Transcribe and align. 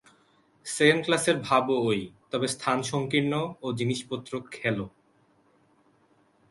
Second 0.65 1.01
ক্লাসের 1.05 1.37
ভাবও 1.39 1.77
ঐ, 1.87 1.93
তবে 2.31 2.47
স্থান 2.47 2.77
সংকীর্ণ 2.83 3.33
ও 3.61 3.67
জিনিষপত্র 3.73 4.31
খেলো। 4.51 4.85